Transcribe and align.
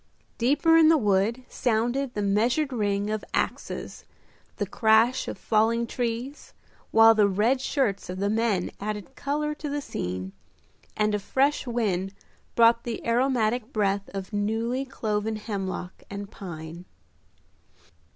Deeper 0.39 0.77
in 0.77 0.89
the 0.89 0.97
wood 0.97 1.43
sounded 1.47 2.15
the 2.15 2.23
measured 2.23 2.73
ring 2.73 3.11
of 3.11 3.23
axes, 3.35 4.03
the 4.57 4.65
crash 4.65 5.27
of 5.27 5.37
falling 5.37 5.85
trees, 5.85 6.55
while 6.89 7.13
the 7.13 7.27
red 7.27 7.61
shirts 7.61 8.09
of 8.09 8.17
the 8.17 8.27
men 8.27 8.71
added 8.79 9.15
color 9.15 9.53
to 9.53 9.69
the 9.69 9.79
scene, 9.79 10.31
and 10.97 11.13
a 11.13 11.19
fresh 11.19 11.67
wind 11.67 12.15
brought 12.55 12.83
the 12.83 13.05
aromatic 13.05 13.71
breath 13.71 14.09
of 14.11 14.33
newly 14.33 14.85
cloven 14.85 15.35
hemlock 15.35 16.01
and 16.09 16.31
pine. 16.31 16.85